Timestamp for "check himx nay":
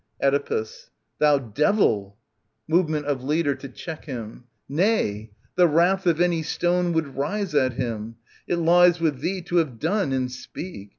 3.69-5.29